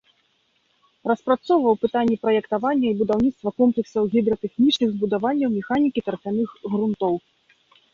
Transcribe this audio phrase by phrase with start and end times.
[1.11, 7.13] Распрацоўваў пытанні праектавання і будаўніцтва комплексаў гідратэхнічных збудаванняў механікі тарфяных грунтоў.